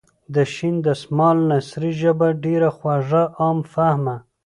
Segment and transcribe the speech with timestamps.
[0.33, 4.15] د شین دسمال نثري ژبه ډېره خوږه ،عام فهمه.